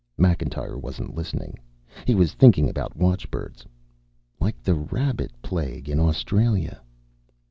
[0.17, 1.59] Macintyre wasn't listening.
[2.07, 3.67] He was thinking about watchbirds.
[4.39, 6.81] "Like the rabbit plague in Australia."